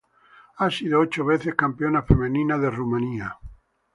[0.57, 3.37] Ha sido ocho veces Campeona femenina de Rumanía.